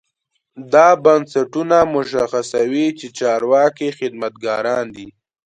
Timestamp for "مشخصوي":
1.95-2.87